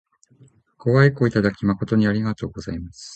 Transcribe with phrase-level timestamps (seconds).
[0.79, 3.09] ご愛顧いただき誠にありがとうございます。